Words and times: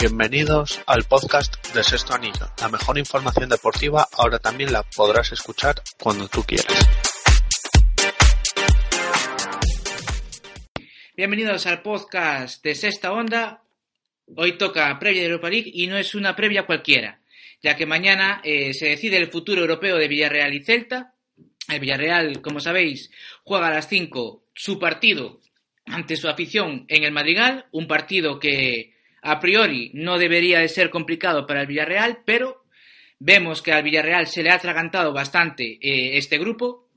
Bienvenidos 0.00 0.80
al 0.86 1.04
podcast 1.04 1.74
de 1.74 1.84
Sexto 1.84 2.14
Anillo. 2.14 2.48
La 2.58 2.70
mejor 2.70 2.96
información 2.96 3.50
deportiva 3.50 4.08
ahora 4.16 4.38
también 4.38 4.72
la 4.72 4.82
podrás 4.82 5.30
escuchar 5.30 5.74
cuando 5.98 6.26
tú 6.26 6.42
quieras. 6.42 6.88
Bienvenidos 11.14 11.66
al 11.66 11.82
podcast 11.82 12.64
de 12.64 12.74
Sexta 12.74 13.12
Onda. 13.12 13.62
Hoy 14.36 14.56
toca 14.56 14.98
previa 14.98 15.20
de 15.20 15.28
Europa 15.28 15.50
League 15.50 15.70
y 15.70 15.86
no 15.86 15.98
es 15.98 16.14
una 16.14 16.34
previa 16.34 16.64
cualquiera, 16.64 17.20
ya 17.62 17.76
que 17.76 17.84
mañana 17.84 18.40
eh, 18.42 18.72
se 18.72 18.86
decide 18.88 19.18
el 19.18 19.30
futuro 19.30 19.60
europeo 19.60 19.98
de 19.98 20.08
Villarreal 20.08 20.54
y 20.54 20.64
Celta. 20.64 21.14
El 21.68 21.78
Villarreal, 21.78 22.40
como 22.40 22.60
sabéis, 22.60 23.10
juega 23.44 23.66
a 23.66 23.74
las 23.74 23.86
5 23.90 24.46
su 24.54 24.78
partido 24.78 25.42
ante 25.84 26.16
su 26.16 26.26
afición 26.26 26.86
en 26.88 27.04
el 27.04 27.12
Madrigal, 27.12 27.66
un 27.70 27.86
partido 27.86 28.38
que 28.38 28.98
a 29.22 29.40
priori 29.40 29.90
no 29.94 30.18
debería 30.18 30.60
de 30.60 30.68
ser 30.68 30.90
complicado 30.90 31.46
para 31.46 31.62
el 31.62 31.66
Villarreal, 31.66 32.20
pero 32.24 32.64
vemos 33.18 33.62
que 33.62 33.72
al 33.72 33.82
Villarreal 33.82 34.26
se 34.26 34.42
le 34.42 34.50
ha 34.50 34.54
atragantado 34.54 35.12
bastante 35.12 35.78
eh, 35.80 36.16
este 36.16 36.38
grupo. 36.38 36.88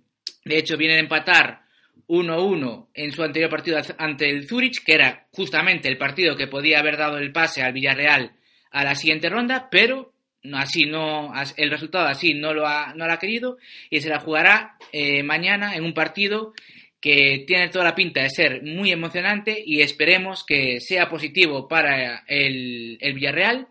De 0.46 0.58
hecho, 0.58 0.78
viene 0.78 0.96
a 0.96 1.00
empatar 1.00 1.64
1-1 2.08 2.88
en 2.94 3.12
su 3.12 3.24
anterior 3.24 3.50
partido 3.50 3.80
ante 3.98 4.30
el 4.30 4.48
Zurich, 4.48 4.84
que 4.84 4.94
era 4.94 5.28
justamente 5.32 5.88
el 5.88 5.98
partido 5.98 6.36
que 6.36 6.48
podía 6.48 6.80
haber 6.80 6.98
dado 6.98 7.18
el 7.18 7.32
pase 7.32 7.62
al 7.62 7.74
Villarreal 7.74 8.34
a 8.72 8.84
la 8.84 8.96
siguiente 8.96 9.30
ronda, 9.30 9.68
pero 9.70 10.14
así 10.54 10.86
no, 10.86 11.32
el 11.56 11.70
resultado 11.70 12.08
así 12.08 12.34
no 12.34 12.54
lo 12.54 12.68
ha, 12.68 12.94
no 12.96 13.08
lo 13.08 13.14
ha 13.14 13.20
querido 13.20 13.58
y 13.90 14.02
se 14.02 14.10
la 14.10 14.20
jugará 14.20 14.78
eh, 14.92 15.24
mañana 15.24 15.76
en 15.76 15.86
un 15.86 15.94
partido 15.94 16.54
que 17.04 17.44
tiene 17.46 17.68
toda 17.68 17.84
la 17.84 17.96
pinta 17.96 18.22
de 18.22 18.30
ser 18.30 18.64
muy 18.64 18.90
emocionante 18.90 19.62
y 19.66 19.82
esperemos 19.82 20.46
que 20.46 20.80
sea 20.80 21.10
positivo 21.10 21.68
para 21.68 22.24
el, 22.28 22.98
Villarreal. 23.14 23.68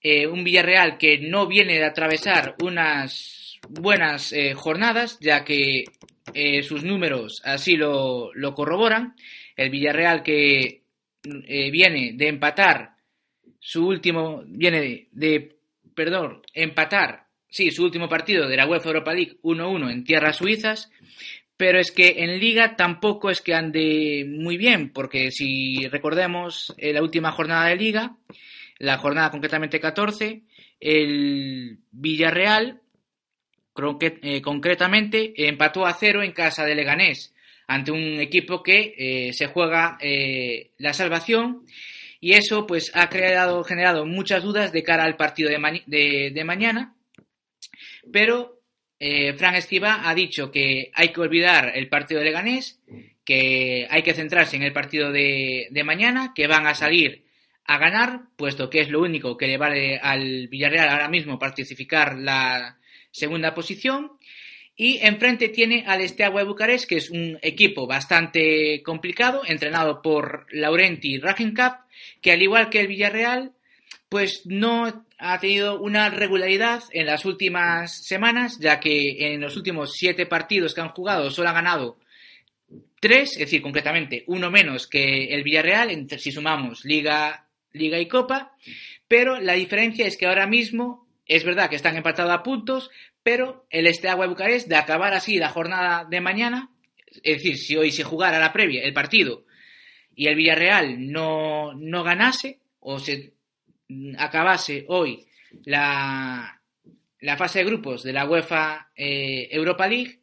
Eh, 0.00 0.24
un 0.28 0.44
Villarreal 0.44 0.98
que 0.98 1.18
no 1.18 1.48
viene 1.48 1.74
de 1.74 1.84
atravesar 1.84 2.54
unas 2.62 3.58
buenas 3.68 4.32
eh, 4.32 4.54
jornadas, 4.54 5.18
ya 5.20 5.44
que 5.44 5.86
eh, 6.32 6.62
sus 6.62 6.84
números 6.84 7.42
así 7.44 7.76
lo, 7.76 8.30
corroboran. 8.54 9.16
El 9.56 9.70
Villarreal 9.70 10.22
que 10.22 10.82
viene 11.24 12.12
de 12.14 12.28
empatar 12.28 12.92
su 13.58 13.84
último, 13.84 14.44
viene 14.46 15.08
de, 15.10 15.56
perdón, 15.92 16.42
empatar, 16.54 17.26
sí, 17.48 17.72
su 17.72 17.82
último 17.82 18.08
partido 18.08 18.46
de 18.46 18.56
la 18.56 18.68
UEFA 18.68 18.90
Europa 18.90 19.12
League 19.12 19.38
1-1 19.42 19.90
en 19.90 20.04
tierras 20.04 20.36
suizas 20.36 20.88
pero 21.58 21.80
es 21.80 21.90
que 21.90 22.14
en 22.18 22.38
liga 22.38 22.76
tampoco 22.76 23.30
es 23.30 23.42
que 23.42 23.52
ande 23.52 24.24
muy 24.26 24.56
bien, 24.56 24.92
porque 24.92 25.32
si 25.32 25.88
recordemos 25.88 26.72
eh, 26.78 26.92
la 26.92 27.02
última 27.02 27.32
jornada 27.32 27.66
de 27.66 27.76
liga, 27.76 28.16
la 28.78 28.96
jornada 28.96 29.32
concretamente 29.32 29.80
14, 29.80 30.42
el 30.78 31.80
Villarreal 31.90 32.80
eh, 34.00 34.40
concretamente 34.40 35.32
empató 35.48 35.84
a 35.84 35.94
cero 35.94 36.22
en 36.22 36.30
casa 36.30 36.64
de 36.64 36.76
Leganés 36.76 37.34
ante 37.66 37.90
un 37.90 38.20
equipo 38.20 38.62
que 38.62 38.94
eh, 38.96 39.32
se 39.32 39.48
juega 39.48 39.98
la 40.78 40.92
salvación 40.92 41.64
y 42.20 42.34
eso 42.34 42.68
pues 42.68 42.92
ha 42.94 43.08
creado, 43.08 43.64
generado 43.64 44.06
muchas 44.06 44.44
dudas 44.44 44.70
de 44.70 44.84
cara 44.84 45.02
al 45.02 45.16
partido 45.16 45.50
de, 45.50 46.30
de 46.32 46.44
mañana, 46.44 46.94
pero 48.12 48.57
eh, 49.00 49.32
Fran 49.34 49.54
Esquiva 49.54 50.08
ha 50.08 50.14
dicho 50.14 50.50
que 50.50 50.90
hay 50.94 51.08
que 51.08 51.20
olvidar 51.20 51.72
el 51.74 51.88
partido 51.88 52.20
de 52.20 52.26
Leganés, 52.26 52.80
que 53.24 53.86
hay 53.90 54.02
que 54.02 54.14
centrarse 54.14 54.56
en 54.56 54.62
el 54.62 54.72
partido 54.72 55.12
de, 55.12 55.68
mañana, 55.84 56.32
que 56.34 56.46
van 56.46 56.66
a 56.66 56.74
salir 56.74 57.24
a 57.64 57.78
ganar, 57.78 58.22
puesto 58.36 58.70
que 58.70 58.80
es 58.80 58.88
lo 58.88 59.02
único 59.02 59.36
que 59.36 59.46
le 59.46 59.58
vale 59.58 59.98
al 59.98 60.48
Villarreal 60.48 60.88
ahora 60.88 61.08
mismo 61.08 61.38
participicar 61.38 62.16
la 62.16 62.78
segunda 63.10 63.54
posición. 63.54 64.12
Y 64.74 65.00
enfrente 65.02 65.48
tiene 65.48 65.84
al 65.86 66.08
Steaua 66.08 66.40
de 66.40 66.46
Bucarest, 66.46 66.88
que 66.88 66.96
es 66.96 67.10
un 67.10 67.38
equipo 67.42 67.86
bastante 67.86 68.82
complicado, 68.82 69.42
entrenado 69.44 70.00
por 70.02 70.46
Laurenti 70.50 71.18
Rajinkap, 71.18 71.80
que 72.22 72.32
al 72.32 72.42
igual 72.42 72.70
que 72.70 72.80
el 72.80 72.86
Villarreal, 72.86 73.52
pues 74.08 74.42
no 74.46 75.04
ha 75.18 75.40
tenido 75.40 75.80
una 75.80 76.08
regularidad 76.08 76.82
en 76.92 77.06
las 77.06 77.24
últimas 77.24 78.04
semanas, 78.04 78.58
ya 78.60 78.80
que 78.80 79.34
en 79.34 79.40
los 79.40 79.56
últimos 79.56 79.92
siete 79.92 80.26
partidos 80.26 80.74
que 80.74 80.80
han 80.80 80.90
jugado 80.90 81.30
solo 81.30 81.50
ha 81.50 81.52
ganado 81.52 81.98
tres, 83.00 83.32
es 83.32 83.38
decir, 83.38 83.62
concretamente 83.62 84.24
uno 84.26 84.50
menos 84.50 84.86
que 84.86 85.26
el 85.34 85.42
Villarreal, 85.42 85.90
entre, 85.90 86.18
si 86.18 86.32
sumamos 86.32 86.84
Liga, 86.84 87.46
Liga 87.72 87.98
y 87.98 88.06
Copa, 88.06 88.52
pero 89.06 89.40
la 89.40 89.54
diferencia 89.54 90.06
es 90.06 90.16
que 90.16 90.26
ahora 90.26 90.46
mismo 90.46 91.06
es 91.26 91.44
verdad 91.44 91.68
que 91.68 91.76
están 91.76 91.96
empatados 91.96 92.32
a 92.32 92.42
puntos, 92.42 92.90
pero 93.22 93.66
el 93.70 93.86
Esteagua 93.86 94.24
de 94.24 94.30
Bucarest, 94.30 94.68
de 94.68 94.76
acabar 94.76 95.12
así 95.12 95.38
la 95.38 95.50
jornada 95.50 96.06
de 96.08 96.20
mañana, 96.20 96.70
es 97.22 97.38
decir, 97.38 97.58
si 97.58 97.76
hoy 97.76 97.90
se 97.90 98.04
jugara 98.04 98.38
la 98.38 98.52
previa, 98.52 98.82
el 98.82 98.94
partido, 98.94 99.44
y 100.14 100.26
el 100.26 100.34
Villarreal 100.34 101.10
no, 101.12 101.74
no 101.74 102.02
ganase, 102.02 102.58
o 102.80 102.98
se 102.98 103.34
acabase 104.18 104.84
hoy 104.88 105.24
la, 105.64 106.60
fase 107.36 107.60
de 107.60 107.64
grupos 107.64 108.02
de 108.02 108.12
la 108.12 108.26
UEFA 108.26 108.90
eh, 108.94 109.48
Europa 109.50 109.86
League, 109.86 110.20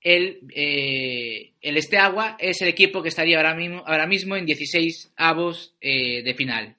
el, 0.00 0.40
eh, 0.54 1.52
el 1.60 1.76
Esteagua 1.78 2.36
es 2.38 2.60
el 2.60 2.68
equipo 2.68 3.02
que 3.02 3.08
estaría 3.08 3.38
ahora 3.38 3.54
mismo, 3.54 3.82
ahora 3.86 4.06
mismo 4.06 4.36
en 4.36 4.44
16 4.44 5.12
avos 5.16 5.74
eh, 5.80 6.22
de 6.22 6.34
final. 6.34 6.76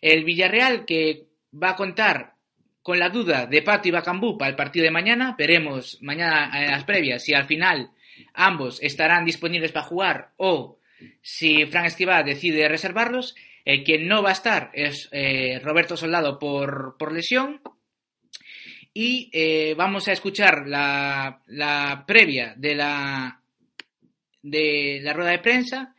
El 0.00 0.24
Villarreal, 0.24 0.84
que 0.84 1.26
va 1.54 1.70
a 1.70 1.76
contar 1.76 2.34
con 2.82 2.98
la 2.98 3.08
duda 3.08 3.46
de 3.46 3.62
Pato 3.62 3.88
y 3.88 3.92
Bacambú 3.92 4.36
para 4.36 4.50
el 4.50 4.56
partido 4.56 4.84
de 4.84 4.90
mañana, 4.90 5.36
veremos 5.38 5.98
mañana 6.02 6.50
en 6.62 6.72
las 6.72 6.84
previas 6.84 7.22
si 7.22 7.32
al 7.32 7.46
final 7.46 7.90
ambos 8.34 8.82
estarán 8.82 9.24
disponibles 9.24 9.72
para 9.72 9.86
jugar 9.86 10.32
o 10.36 10.78
si 11.22 11.64
Frank 11.66 11.86
Esquiva 11.86 12.22
decide 12.22 12.68
reservarlos. 12.68 13.34
El 13.64 13.82
quien 13.82 14.06
no 14.06 14.22
va 14.22 14.30
a 14.30 14.34
estar 14.34 14.70
es 14.74 15.08
eh, 15.10 15.58
Roberto 15.60 15.96
Soldado 15.96 16.38
por, 16.38 17.12
lesión. 17.12 17.62
Y 18.92 19.30
eh, 19.32 19.74
vamos 19.76 20.06
a 20.06 20.12
escuchar 20.12 20.68
la, 20.68 22.04
previa 22.06 22.54
de 22.56 22.74
la, 22.74 23.40
de 24.42 25.00
la 25.02 25.12
rueda 25.12 25.30
de 25.30 25.38
prensa 25.40 25.94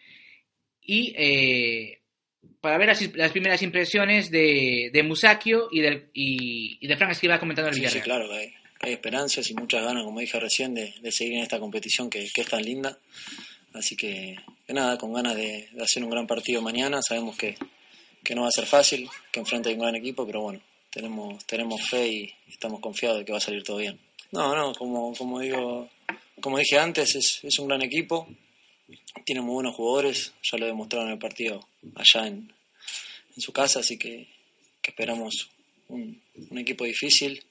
y 0.82 1.14
eh, 1.18 2.00
para 2.62 2.78
ver 2.78 2.96
las, 3.16 3.32
primeras 3.32 3.62
impresiones 3.64 4.32
de, 4.32 4.90
de 4.94 5.04
Musakio 5.04 5.68
y, 5.72 5.82
del, 5.82 6.10
y, 6.14 6.88
de 6.88 6.96
Frank 6.96 7.12
Esquiva 7.12 7.40
comentando 7.40 7.70
el 7.70 7.76
Villarreal. 7.76 8.04
Sí, 8.04 8.10
claro, 8.10 8.32
hay, 8.32 8.54
hay, 8.80 8.94
esperanzas 8.94 9.50
y 9.50 9.56
muchas 9.56 9.84
ganas, 9.84 10.04
como 10.04 10.20
dije 10.20 10.40
recién, 10.40 10.74
de, 10.74 10.94
seguir 11.12 11.34
en 11.34 11.44
esta 11.44 11.60
competición 11.60 12.10
que, 12.10 12.28
que 12.34 12.42
es 12.42 12.48
tan 12.48 12.64
linda. 12.64 12.98
Así 13.74 13.98
que, 13.98 14.38
nada, 14.74 14.98
con 14.98 15.14
ganas 15.14 15.36
de, 15.36 15.70
hacer 15.82 16.04
un 16.04 16.10
gran 16.10 16.28
partido 16.28 16.62
mañana. 16.62 17.02
Sabemos 17.02 17.38
que, 17.38 17.56
no 18.34 18.42
va 18.42 18.48
a 18.48 18.52
ser 18.52 18.66
fácil, 18.66 19.10
que 19.32 19.40
enfrente 19.40 19.70
hay 19.70 19.76
un 19.76 19.82
gran 19.82 19.96
equipo, 19.96 20.26
pero 20.26 20.42
bueno, 20.42 20.62
tenemos, 20.92 21.46
tenemos 21.46 21.82
fe 21.88 22.08
y 22.08 22.34
estamos 22.48 22.80
confiados 22.80 23.20
de 23.20 23.26
que 23.26 23.32
va 23.32 23.38
a 23.38 23.42
salir 23.42 23.64
todo 23.64 23.78
bien. 23.78 24.00
No, 24.32 24.56
no, 24.56 24.74
como, 24.74 25.14
como 25.14 25.40
digo, 25.40 25.90
como 26.42 26.58
dije 26.58 26.80
antes, 26.80 27.16
es, 27.16 27.40
es 27.44 27.60
un 27.60 27.68
gran 27.68 27.82
equipo, 27.84 28.28
tiene 29.24 29.42
muy 29.42 29.54
buenos 29.54 29.76
jugadores, 29.76 30.34
ya 30.42 30.58
lo 30.58 30.66
demostraron 30.66 31.08
en 31.08 31.14
el 31.14 31.20
partido 31.20 31.68
allá 31.96 32.28
en, 32.28 32.52
en 33.36 33.42
su 33.42 33.52
casa, 33.52 33.80
así 33.80 33.98
que, 33.98 34.28
esperamos 34.84 35.50
un, 35.88 36.22
un, 36.52 36.58
equipo 36.60 36.84
difícil. 36.84 37.44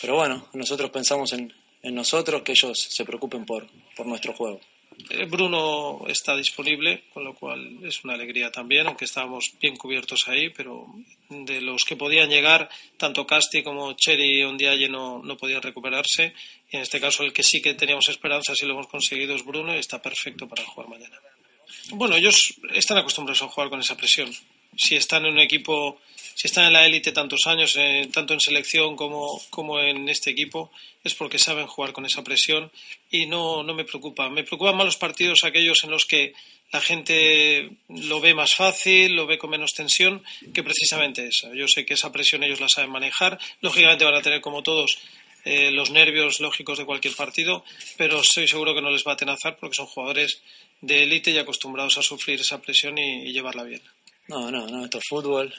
Pero 0.00 0.14
bueno, 0.16 0.48
nosotros 0.52 0.90
pensamos 0.90 1.32
en, 1.32 1.52
en 1.82 1.94
nosotros, 1.94 2.42
que 2.42 2.52
ellos 2.52 2.78
se 2.78 3.04
preocupen 3.04 3.44
por, 3.44 3.68
por 3.96 4.06
nuestro 4.06 4.34
juego. 4.34 4.60
Eh, 5.10 5.26
Bruno 5.26 6.04
está 6.08 6.36
disponible, 6.36 7.04
con 7.12 7.24
lo 7.24 7.34
cual 7.34 7.78
es 7.84 8.04
una 8.04 8.14
alegría 8.14 8.50
también, 8.50 8.86
aunque 8.86 9.04
estábamos 9.04 9.52
bien 9.60 9.76
cubiertos 9.76 10.28
ahí, 10.28 10.50
pero 10.50 10.86
de 11.28 11.60
los 11.60 11.84
que 11.84 11.96
podían 11.96 12.30
llegar, 12.30 12.68
tanto 12.96 13.26
Casti 13.26 13.62
como 13.62 13.92
Cherry 13.94 14.40
y 14.40 14.42
Ondiaye 14.42 14.88
no, 14.88 15.22
no 15.22 15.36
podían 15.36 15.62
recuperarse. 15.62 16.34
Y 16.70 16.76
en 16.76 16.82
este 16.82 17.00
caso, 17.00 17.22
el 17.22 17.32
que 17.32 17.42
sí 17.42 17.60
que 17.60 17.74
teníamos 17.74 18.08
esperanza, 18.08 18.54
si 18.54 18.66
lo 18.66 18.74
hemos 18.74 18.86
conseguido, 18.86 19.34
es 19.34 19.44
Bruno 19.44 19.74
y 19.74 19.78
está 19.78 20.00
perfecto 20.00 20.48
para 20.48 20.64
jugar 20.64 20.88
mañana. 20.88 21.18
Bueno, 21.90 22.16
ellos 22.16 22.54
están 22.72 22.98
acostumbrados 22.98 23.42
a 23.42 23.48
jugar 23.48 23.68
con 23.68 23.80
esa 23.80 23.96
presión. 23.96 24.30
Si 24.76 24.96
están 24.96 25.26
en 25.26 25.32
un 25.32 25.40
equipo, 25.40 26.00
si 26.34 26.48
están 26.48 26.66
en 26.66 26.72
la 26.72 26.86
élite 26.86 27.12
tantos 27.12 27.46
años, 27.46 27.74
eh, 27.76 28.08
tanto 28.12 28.34
en 28.34 28.40
selección 28.40 28.96
como, 28.96 29.40
como 29.50 29.80
en 29.80 30.08
este 30.08 30.30
equipo, 30.30 30.70
es 31.02 31.14
porque 31.14 31.38
saben 31.38 31.66
jugar 31.66 31.92
con 31.92 32.06
esa 32.06 32.24
presión 32.24 32.70
y 33.10 33.26
no, 33.26 33.62
no 33.62 33.74
me 33.74 33.84
preocupa. 33.84 34.28
Me 34.28 34.44
preocupan 34.44 34.76
más 34.76 34.86
los 34.86 34.96
partidos 34.96 35.44
aquellos 35.44 35.84
en 35.84 35.90
los 35.90 36.06
que 36.06 36.34
la 36.72 36.80
gente 36.80 37.70
lo 37.88 38.20
ve 38.20 38.34
más 38.34 38.54
fácil, 38.54 39.14
lo 39.14 39.26
ve 39.26 39.38
con 39.38 39.50
menos 39.50 39.74
tensión, 39.74 40.24
que 40.52 40.64
precisamente 40.64 41.26
esa. 41.26 41.54
Yo 41.54 41.68
sé 41.68 41.86
que 41.86 41.94
esa 41.94 42.10
presión 42.10 42.42
ellos 42.42 42.60
la 42.60 42.68
saben 42.68 42.90
manejar. 42.90 43.38
Lógicamente 43.60 44.04
van 44.04 44.14
a 44.14 44.22
tener, 44.22 44.40
como 44.40 44.62
todos, 44.62 44.98
eh, 45.44 45.70
los 45.70 45.90
nervios 45.90 46.40
lógicos 46.40 46.78
de 46.78 46.86
cualquier 46.86 47.14
partido, 47.14 47.64
pero 47.98 48.22
estoy 48.22 48.48
seguro 48.48 48.74
que 48.74 48.80
no 48.80 48.90
les 48.90 49.06
va 49.06 49.10
a 49.10 49.14
atenazar 49.14 49.58
porque 49.58 49.76
son 49.76 49.86
jugadores 49.86 50.40
de 50.80 51.02
élite 51.02 51.32
y 51.32 51.38
acostumbrados 51.38 51.98
a 51.98 52.02
sufrir 52.02 52.40
esa 52.40 52.62
presión 52.62 52.96
y, 52.96 53.30
llevarla 53.30 53.62
bien. 53.62 53.82
No, 54.26 54.50
no, 54.50 54.66
no, 54.66 54.84
esto 54.84 54.98
es 54.98 55.04
fútbol, 55.06 55.52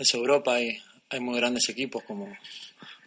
es 0.00 0.14
Europa, 0.14 0.54
hay, 0.54 0.76
hay 1.10 1.20
muy 1.20 1.36
grandes 1.36 1.68
equipos 1.68 2.02
como, 2.02 2.36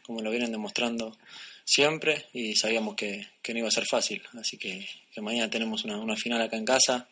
como 0.02 0.22
lo 0.22 0.32
vienen 0.32 0.54
demostrando 0.54 1.18
siempre 1.66 2.28
y 2.32 2.56
sabíamos 2.56 2.96
que, 2.96 3.28
que 3.42 3.52
no 3.52 3.60
iba 3.60 3.68
a 3.68 3.72
ser 3.72 3.86
fácil, 3.86 4.24
así 4.40 4.58
que, 4.58 4.88
mañana 5.18 5.50
tenemos 5.50 5.84
una, 5.84 5.98
una, 5.98 6.16
final 6.16 6.42
acá 6.42 6.56
en 6.56 6.64
casa 6.64 7.10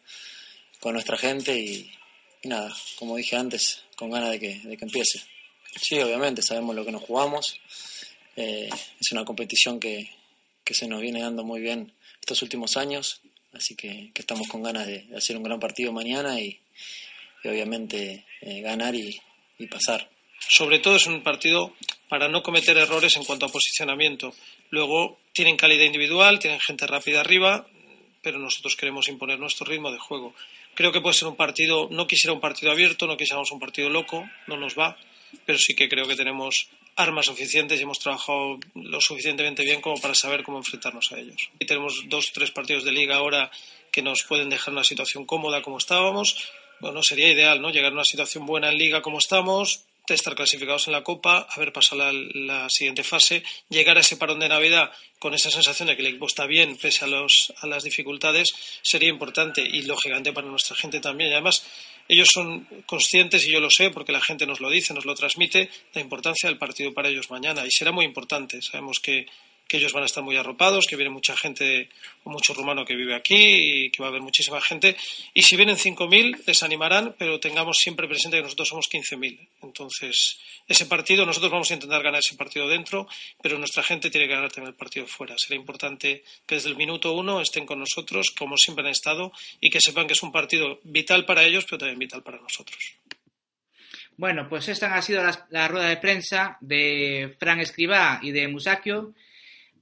con 0.80 0.94
nuestra 0.94 1.18
gente 1.18 1.57
y, 1.57 1.92
nada, 2.44 2.74
como 2.98 3.18
dije 3.18 3.36
antes, 3.36 3.83
con 3.98 4.10
ganas 4.10 4.31
de 4.31 4.39
que, 4.39 4.60
de 4.60 4.77
que 4.77 4.86
empiece. 4.86 5.19
Sí, 5.75 6.00
obviamente, 6.00 6.44
sabemos 6.44 6.75
lo 6.75 6.86
que 6.86 6.92
nos 6.92 7.01
jugamos, 7.01 7.60
eh, 8.38 8.69
es 9.01 9.12
una 9.12 9.25
competición 9.25 9.80
que, 9.81 10.10
que, 10.63 10.74
se 10.74 10.88
nos 10.88 11.01
viene 11.01 11.22
dando 11.22 11.44
muy 11.44 11.60
bien 11.60 11.92
estos 12.22 12.42
últimos 12.42 12.77
años, 12.77 13.22
así 13.51 13.75
que 13.75 14.12
estamos 14.13 14.48
con 14.48 14.63
ganas 14.63 14.88
de, 14.88 15.10
hacer 15.18 15.36
un 15.36 15.44
gran 15.44 15.60
partido 15.60 15.92
mañana 15.92 16.39
y, 16.39 16.60
obviamente 17.50 18.25
eh, 18.42 18.62
ganar 18.62 18.95
y, 18.95 19.19
y 19.57 19.68
pasar. 19.68 20.09
Sobre 20.39 20.80
todo 20.80 20.95
es 20.95 21.07
un 21.07 21.24
partido 21.24 21.74
para 22.07 22.27
no 22.27 22.44
cometer 22.44 22.77
errores 22.77 23.15
en 23.15 23.24
cuanto 23.24 23.45
a 23.45 23.50
posicionamiento. 23.50 24.33
Luego 24.69 25.18
tienen 25.33 25.57
calidad 25.57 25.86
individual, 25.86 26.39
tienen 26.39 26.59
gente 26.59 26.86
rápida 26.88 27.21
arriba, 27.21 27.68
pero 28.21 28.39
nosotros 28.39 28.75
queremos 28.75 29.07
imponer 29.07 29.39
nuestro 29.39 29.65
ritmo 29.65 29.92
de 29.92 30.00
juego. 30.00 30.33
Creo 30.75 30.92
que 30.92 31.01
puede 31.01 31.13
ser 31.13 31.27
un 31.27 31.36
partido, 31.36 31.88
no 31.92 32.07
quisiera 32.07 32.33
un 32.33 32.42
partido 32.42 32.71
abierto, 32.71 33.07
no 33.07 33.18
quisiéramos 33.18 33.51
un 33.51 33.59
partido 33.59 33.89
loco, 33.89 34.30
no 34.48 34.57
nos 34.57 34.77
va, 34.77 34.98
pero 35.45 35.57
sí 35.57 35.75
que 35.75 35.88
creo 35.88 36.07
que 36.07 36.15
tenemos 36.15 36.69
armas 36.95 37.25
suficientes 37.25 37.80
y 37.80 37.83
hemos 37.83 38.00
trabajado 38.00 38.59
lo 38.74 39.01
suficientemente 39.01 39.63
bien 39.63 39.81
como 39.81 40.00
para 40.00 40.15
saber 40.15 40.44
cómo 40.44 40.57
enfrentarnos 40.57 41.12
a 41.12 41.19
ellos. 41.19 41.50
Y 41.59 41.65
tenemos 41.65 42.03
dos 42.07 42.30
o 42.30 42.31
tres 42.33 42.51
partidos 42.51 42.83
de 42.83 42.91
liga 42.91 43.15
ahora 43.15 43.51
que 43.91 44.01
nos 44.01 44.24
pueden 44.24 44.50
dejar 44.50 44.74
una 44.74 44.83
situación 44.83 45.25
cómoda 45.25 45.62
como 45.62 45.77
estábamos. 45.77 46.51
Bueno, 46.80 47.01
sería 47.04 47.31
ideal, 47.31 47.62
¿no? 47.62 47.69
Llegar 47.69 47.92
a 47.92 47.95
una 47.95 48.04
situación 48.04 48.45
buena 48.45 48.69
en 48.69 48.77
liga 48.77 49.01
como 49.01 49.19
estamos, 49.19 49.86
estar 50.13 50.36
clasificados 50.36 50.88
en 50.88 50.94
la 50.94 51.04
Copa, 51.04 51.48
haber 51.50 51.74
pasado 51.74 52.12
la, 52.12 52.69
siguiente 52.69 53.04
fase, 53.04 53.44
llegar 53.69 53.98
a 53.98 54.01
ese 54.01 54.18
parón 54.18 54.39
de 54.39 54.50
Navidad 54.50 54.92
con 55.19 55.33
esa 55.33 55.50
sensación 55.50 55.88
de 55.88 55.95
que 55.95 56.01
el 56.04 56.10
equipo 56.10 56.27
está 56.27 56.45
bien 56.45 56.77
pese 56.77 57.06
a, 57.06 57.07
los, 57.07 57.51
a 57.62 57.68
las 57.68 57.83
dificultades, 57.83 58.54
sería 58.83 59.10
importante 59.10 59.62
y 59.62 59.81
lógicamente 59.81 60.33
para 60.33 60.48
nuestra 60.48 60.75
gente 60.75 61.00
también. 61.00 61.31
Y 61.31 61.33
además, 61.33 61.66
ellos 62.07 62.30
son 62.31 62.68
conscientes, 62.86 63.48
y 63.48 63.51
yo 63.51 63.60
lo 63.60 63.72
sé 63.72 63.89
porque 63.89 64.12
la 64.12 64.22
gente 64.22 64.45
nos 64.45 64.60
lo 64.60 64.69
dice, 64.69 64.94
nos 64.94 65.06
lo 65.06 65.16
transmite, 65.16 65.69
la 65.94 66.01
importancia 66.01 66.50
del 66.50 66.60
partido 66.60 66.94
para 66.94 67.10
ellos 67.10 67.31
mañana 67.31 67.66
y 67.66 67.72
será 67.72 67.92
muy 67.92 68.06
importante. 68.06 68.62
Sabemos 68.62 69.00
que 69.00 69.25
que 69.67 69.77
ellos 69.77 69.94
van 69.94 70.03
a 70.03 70.06
estar 70.06 70.23
muy 70.23 70.38
arropados, 70.38 70.85
que 70.85 70.95
viene 70.95 71.09
mucha 71.09 71.35
gente 71.35 71.89
o 72.23 72.29
mucho 72.29 72.53
rumano 72.53 72.85
que 72.85 72.95
vive 72.95 73.15
aquí 73.15 73.35
y 73.85 73.91
que 73.91 74.01
va 74.01 74.07
a 74.07 74.09
haber 74.09 74.21
muchísima 74.21 74.62
gente. 74.62 74.95
Y 75.33 75.44
si 75.44 75.56
vienen 75.56 75.77
5.000, 75.77 76.44
les 76.45 76.63
animarán, 76.63 77.15
pero 77.17 77.39
tengamos 77.39 77.77
siempre 77.77 78.07
presente 78.07 78.38
que 78.38 78.44
nosotros 78.44 78.67
somos 78.67 78.88
15.000. 78.89 79.47
Entonces, 79.63 80.39
ese 80.67 80.85
partido, 80.85 81.25
nosotros 81.25 81.51
vamos 81.51 81.71
a 81.71 81.73
intentar 81.73 82.03
ganar 82.03 82.19
ese 82.19 82.35
partido 82.35 82.67
dentro, 82.67 83.07
pero 83.41 83.57
nuestra 83.57 83.83
gente 83.83 84.09
tiene 84.09 84.27
que 84.27 84.33
ganar 84.33 84.51
también 84.51 84.73
el 84.73 84.77
partido 84.77 85.07
fuera. 85.07 85.35
Será 85.38 85.56
importante 85.56 86.23
que 86.45 86.56
desde 86.56 86.69
el 86.69 86.75
minuto 86.75 87.13
uno 87.13 87.41
estén 87.41 87.65
con 87.65 87.79
nosotros, 87.79 88.31
como 88.38 88.57
siempre 88.57 88.85
han 88.85 88.91
estado, 88.91 89.31
y 89.59 89.69
que 89.69 89.81
sepan 89.81 90.07
que 90.07 90.13
es 90.13 90.23
un 90.23 90.31
partido 90.31 90.79
vital 90.83 91.25
para 91.25 91.44
ellos, 91.44 91.65
pero 91.65 91.79
también 91.79 92.00
vital 92.00 92.23
para 92.23 92.39
nosotros. 92.39 92.95
Bueno, 94.17 94.47
pues 94.47 94.69
esta 94.69 94.95
ha 94.95 95.01
sido 95.01 95.21
la, 95.23 95.45
la 95.50 95.67
rueda 95.67 95.89
de 95.89 95.97
prensa 95.97 96.57
de 96.62 97.35
Fran 97.38 97.59
Escribá 97.59 98.19
y 98.23 98.31
de 98.31 98.47
Musacchio 98.47 99.13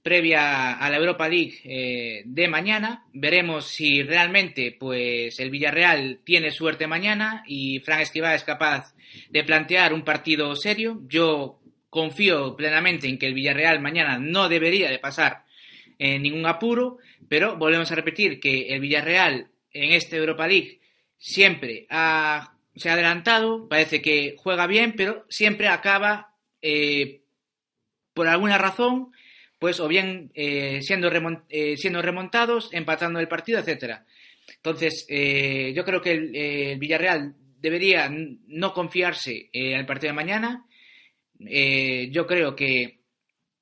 previa 0.03 0.73
a 0.73 0.89
la 0.89 0.97
Europa 0.97 1.29
League 1.29 1.61
eh, 1.63 2.23
de 2.25 2.47
mañana. 2.50 3.05
Veremos 3.13 3.67
si 3.69 4.03
realmente 4.03 4.75
pues, 4.77 5.39
el 5.39 5.50
Villarreal 5.50 6.19
tiene 6.25 6.51
suerte 6.51 6.88
mañana 6.88 7.44
y 7.47 7.79
Frank 7.79 8.01
Escribá 8.01 8.35
es 8.35 8.44
capaz 8.44 8.94
de 9.29 9.44
plantear 9.45 9.94
un 9.94 10.03
partido 10.03 10.55
serio. 10.57 11.01
Yo 11.07 11.59
confío 11.89 12.55
plenamente 12.57 13.07
en 13.07 13.17
que 13.17 13.27
el 13.27 13.33
Villarreal 13.33 13.79
mañana 13.79 14.19
no 14.19 14.50
debería 14.50 14.91
de 14.91 15.00
pasar 15.00 15.45
en 15.97 16.21
ningún 16.21 16.45
apuro, 16.45 16.97
pero 17.29 17.56
volvemos 17.56 17.89
a 17.91 17.95
repetir 17.95 18.41
que 18.41 18.73
el 18.73 18.81
Villarreal 18.81 19.47
en 19.71 19.94
esta 19.94 20.17
Europa 20.17 20.47
League 20.47 20.81
siempre 21.17 21.88
se 22.75 22.89
ha 22.89 22.94
adelantado, 22.94 23.69
parece 23.69 24.01
que 24.01 24.35
juega 24.38 24.67
bien, 24.67 24.95
pero 24.97 25.25
siempre 25.29 25.69
acaba 25.69 26.33
eh, 26.61 27.21
por 28.13 28.27
alguna 28.27 28.57
razón 28.57 29.13
pues 29.63 29.80
o 29.80 29.88
bien 29.88 30.30
eh, 30.36 30.81
siendo, 30.81 31.10
remont 31.10 31.45
eh, 31.48 31.77
siendo 31.77 32.01
remontados, 32.01 32.68
empatando 32.74 33.21
el 33.21 33.30
partido, 33.30 33.60
etcétera. 33.60 34.06
Entonces, 34.57 35.06
eh, 35.07 35.71
yo 35.74 35.86
creo 35.86 36.01
que 36.01 36.12
el, 36.12 36.36
el, 36.36 36.80
Villarreal 36.80 37.33
debería 37.62 38.12
no 38.12 38.74
confiarse 38.74 39.50
al 39.74 39.86
partido 39.86 40.12
de 40.12 40.18
mañana. 40.18 40.65
yo 41.39 42.27
creo 42.27 42.57
que 42.57 43.00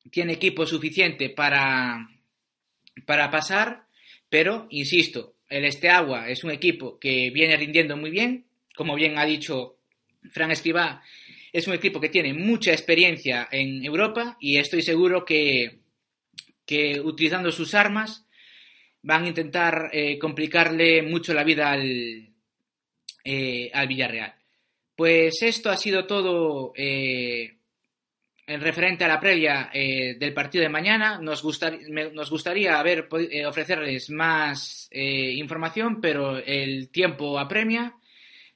tiene 0.10 0.34
equipo 0.34 0.66
suficiente 0.66 1.30
para, 1.30 2.10
para 3.06 3.30
pasar, 3.30 3.86
pero, 4.28 4.66
insisto, 4.72 5.36
el 5.50 5.66
Esteagua 5.66 6.30
es 6.30 6.44
un 6.44 6.50
equipo 6.50 6.98
que 6.98 7.30
viene 7.30 7.56
rindiendo 7.58 7.96
muy 7.96 8.10
bien, 8.10 8.48
como 8.76 8.96
bien 8.96 9.20
ha 9.20 9.26
dicho 9.26 9.78
Fran 10.32 10.50
Escribá, 10.50 11.04
es 11.54 11.68
un 11.68 11.76
equipo 11.76 12.02
que 12.02 12.10
tiene 12.10 12.34
mucha 12.34 12.72
experiencia 12.72 13.48
en 13.52 13.86
Europa 13.86 14.36
y 14.40 14.58
estoy 14.58 14.82
seguro 14.82 15.26
que 15.26 15.81
que 16.72 17.02
utilizando 17.02 17.52
sus 17.52 17.76
armas 17.76 18.26
van 19.02 19.26
a 19.26 19.28
intentar 19.28 19.90
eh, 19.92 20.18
complicarle 20.18 21.02
mucho 21.02 21.34
la 21.34 21.44
vida 21.44 21.70
al, 21.70 22.30
eh, 23.26 23.70
al, 23.74 23.88
Villarreal. 23.90 24.34
Pues 24.96 25.44
esto 25.44 25.70
ha 25.70 25.76
sido 25.76 26.08
todo 26.08 26.72
eh, 26.78 27.58
en 28.48 28.62
referente 28.62 29.04
a 29.04 29.10
la 29.10 29.20
previa 29.20 29.70
del 29.74 30.34
partido 30.34 30.62
de 30.62 30.70
mañana. 30.70 31.20
Nos, 31.20 31.44
gustar, 31.44 31.78
nos 31.90 32.30
gustaría 32.30 32.80
haber, 32.80 33.10
ofrecerles 33.46 34.10
más 34.10 34.88
información, 34.94 36.00
pero 36.00 36.38
el 36.38 36.90
tiempo 36.90 37.38
apremia. 37.38 37.98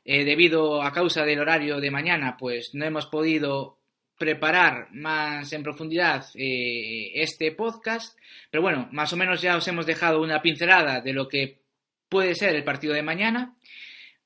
debido 0.05 0.81
a 0.81 0.93
causa 0.93 1.25
del 1.25 1.39
horario 1.39 1.81
de 1.81 1.91
mañana, 1.91 2.38
pues 2.38 2.74
no 2.75 2.86
hemos 2.86 3.07
podido 3.07 3.75
preparar 4.17 4.88
más 4.91 5.51
en 5.53 5.63
profundidad 5.63 6.25
eh, 6.36 7.12
este 7.15 7.51
podcast, 7.51 8.17
pero 8.50 8.62
bueno, 8.62 8.88
más 8.91 9.12
o 9.13 9.17
menos 9.17 9.41
ya 9.41 9.57
os 9.57 9.67
hemos 9.67 9.86
dejado 9.86 10.22
una 10.22 10.41
pincelada 10.41 11.01
de 11.01 11.13
lo 11.13 11.27
que 11.27 11.62
puede 12.10 12.36
ser 12.36 12.55
el 12.55 12.63
partido 12.63 12.93
de 12.93 13.03
mañana. 13.03 13.55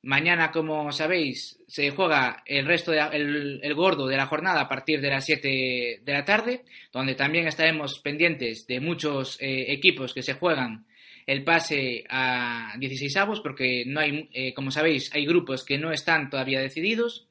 Mañana, 0.01 0.51
como 0.51 0.93
sabéis, 0.93 1.59
se 1.67 1.91
juega 1.91 2.41
el 2.45 2.65
resto 2.65 2.91
de, 2.91 2.99
el 3.01 3.73
gordo 3.73 4.07
de 4.07 4.15
la 4.15 4.27
jornada 4.27 4.61
a 4.61 4.69
partir 4.69 5.01
de 5.01 5.09
las 5.09 5.25
7 5.25 6.01
de 6.01 6.13
la 6.13 6.23
tarde, 6.23 6.63
donde 6.93 7.15
también 7.15 7.47
estaremos 7.47 7.99
pendientes 7.99 8.65
de 8.65 8.79
muchos 8.79 9.37
eh, 9.41 9.73
equipos 9.73 10.13
que 10.13 10.23
se 10.23 10.35
juegan 10.35 10.85
el 11.29 11.43
pase 11.43 12.05
a 12.09 12.73
16 12.79 13.15
avos, 13.17 13.41
porque 13.41 13.83
no 13.85 13.99
hay, 13.99 14.29
eh, 14.33 14.53
como 14.53 14.71
sabéis, 14.71 15.13
hay 15.13 15.27
grupos 15.27 15.63
que 15.63 15.77
no 15.77 15.91
están 15.91 16.29
todavía 16.29 16.59
decididos. 16.59 17.28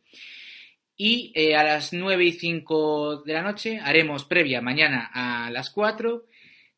Y 1.00 1.30
eh, 1.36 1.54
a 1.54 1.62
las 1.62 1.92
9 1.92 2.24
y 2.24 2.32
5 2.32 3.22
de 3.22 3.32
la 3.32 3.42
noche 3.42 3.78
haremos 3.80 4.24
previa 4.24 4.60
mañana 4.60 5.08
a 5.14 5.48
las 5.48 5.70
4 5.70 6.26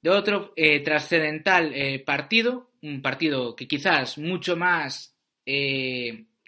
de 0.03 0.11
otro 0.11 0.53
eh, 0.57 0.81
trascendental 0.81 1.73
eh, 1.75 2.01
partido, 2.01 2.71
un 2.83 3.01
partido 3.01 3.57
que 3.57 3.67
quizás 3.67 4.19
mucho 4.19 4.57
más 4.57 5.17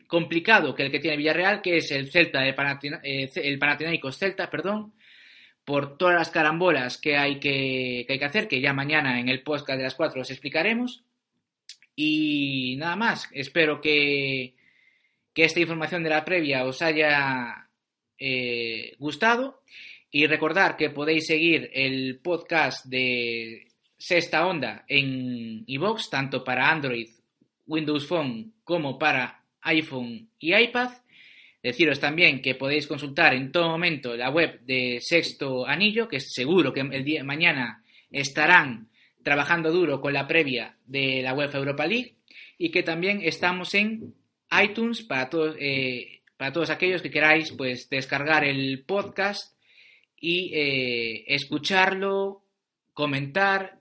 complicado 0.06 0.74
que 0.74 0.84
el 0.84 0.92
que 0.92 1.00
tiene 1.00 1.16
Villarreal, 1.16 1.60
que 1.60 1.78
es 1.78 1.90
el 1.90 2.12
Celta 2.12 2.42
de 2.42 2.52
Panathina, 2.52 3.00
el 3.02 3.58
Panathinaikos 3.58 4.16
Celta, 4.16 4.48
perdón, 4.48 4.92
por 5.64 5.96
todas 5.96 6.14
las 6.14 6.30
carambolas 6.30 6.98
que 6.98 7.16
hay 7.16 7.40
que, 7.40 8.04
que 8.06 8.12
hay 8.12 8.18
que 8.18 8.24
hacer, 8.24 8.46
que 8.46 8.60
ya 8.60 8.72
mañana 8.72 9.18
en 9.18 9.28
el 9.28 9.42
podcast 9.42 9.78
de 9.78 9.84
las 9.84 9.96
4 9.96 10.20
os 10.20 10.30
explicaremos. 10.30 11.02
Y 11.96 12.76
nada 12.78 12.94
más, 12.94 13.28
espero 13.32 13.80
que, 13.80 14.54
que 15.32 15.44
esta 15.44 15.60
información 15.60 16.02
de 16.02 16.10
la 16.10 16.24
previa 16.24 16.64
os 16.64 16.82
haya 16.82 17.68
eh, 18.18 18.94
gustado 18.98 19.62
y 20.10 20.26
recordar 20.26 20.76
que 20.76 20.90
podéis 20.90 21.26
seguir 21.26 21.70
el 21.72 22.20
podcast 22.20 22.84
de 22.86 23.68
Sexta 23.96 24.46
Onda 24.46 24.84
en 24.88 25.64
iVoox, 25.66 26.10
tanto 26.10 26.44
para 26.44 26.70
Android, 26.70 27.08
Windows 27.66 28.06
Phone 28.06 28.52
como 28.64 28.98
para 28.98 29.42
iPhone 29.62 30.28
y 30.38 30.54
iPad. 30.54 30.90
Deciros 31.62 32.00
también 32.00 32.42
que 32.42 32.56
podéis 32.56 32.86
consultar 32.86 33.34
en 33.34 33.52
todo 33.52 33.68
momento 33.68 34.16
la 34.16 34.30
web 34.30 34.60
de 34.62 34.98
Sexto 35.00 35.66
Anillo, 35.66 36.08
que 36.08 36.20
seguro 36.20 36.72
que 36.72 36.80
el 36.80 37.04
día 37.04 37.24
mañana 37.24 37.84
estarán 38.10 38.90
trabajando 39.22 39.70
duro 39.70 40.00
con 40.00 40.12
la 40.12 40.26
previa 40.26 40.76
de 40.84 41.22
la 41.22 41.34
UEFA 41.34 41.58
Europa 41.58 41.86
League 41.86 42.16
y 42.58 42.70
que 42.70 42.82
también 42.82 43.20
estamos 43.22 43.72
en 43.74 44.14
iTunes 44.62 45.02
para 45.02 45.28
todos, 45.30 45.56
eh, 45.58 46.22
para 46.36 46.52
todos 46.52 46.70
aquellos 46.70 47.02
que 47.02 47.10
queráis 47.10 47.52
pues 47.52 47.88
descargar 47.88 48.44
el 48.44 48.84
podcast 48.84 49.56
y 50.16 50.52
eh, 50.54 51.24
escucharlo, 51.26 52.44
comentar, 52.92 53.80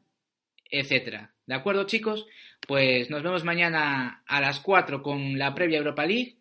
etcétera. 0.70 1.34
¿De 1.46 1.56
acuerdo, 1.56 1.86
chicos? 1.86 2.26
Pues 2.68 3.10
nos 3.10 3.24
vemos 3.24 3.44
mañana 3.44 4.24
a 4.26 4.42
las 4.42 4.60
4 4.60 5.02
con 5.02 5.38
la 5.38 5.54
previa 5.54 5.80
Europa 5.80 6.06
League. 6.06 6.38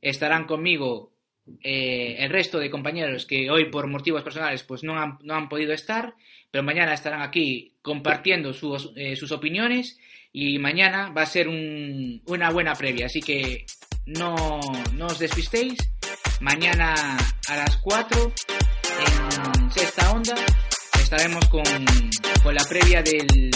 Estarán 0.00 0.44
conmigo 0.44 1.12
eh, 1.62 2.16
el 2.18 2.30
resto 2.30 2.58
de 2.58 2.70
compañeros 2.70 3.26
que 3.26 3.50
hoy 3.50 3.66
por 3.66 3.86
motivos 3.86 4.22
personales 4.22 4.62
pues 4.62 4.82
no 4.82 4.98
han, 4.98 5.18
no 5.22 5.34
han 5.34 5.48
podido 5.48 5.72
estar, 5.72 6.14
pero 6.50 6.64
mañana 6.64 6.94
estarán 6.94 7.22
aquí 7.22 7.74
compartiendo 7.82 8.52
sus, 8.52 8.92
eh, 8.96 9.16
sus 9.16 9.32
opiniones 9.32 9.98
y 10.32 10.58
mañana 10.58 11.10
va 11.10 11.22
a 11.22 11.26
ser 11.26 11.48
un, 11.48 12.22
una 12.26 12.50
buena 12.50 12.74
previa, 12.74 13.06
así 13.06 13.20
que 13.20 13.66
no, 14.06 14.60
no 14.94 15.06
os 15.06 15.18
despistéis. 15.18 15.78
Mañana 16.40 16.94
a 17.48 17.56
las 17.56 17.76
4 17.78 18.32
en 19.06 19.70
Sexta 19.70 20.12
Onda 20.12 20.34
estaremos 21.00 21.44
con, 21.48 21.64
con 22.42 22.54
la 22.54 22.64
previa 22.64 23.02
del 23.02 23.50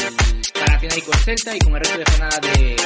Panathinaikos 0.53 1.25
Celta 1.25 1.57
y 1.57 1.59
con 1.61 1.75
el 1.75 1.81
resto 1.81 1.99
de 1.99 2.05
jornada 2.05 2.39
de 2.41 2.77